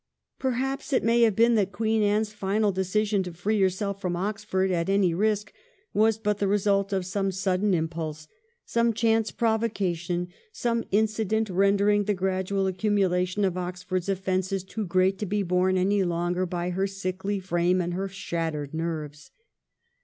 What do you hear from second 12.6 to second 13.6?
accumulation of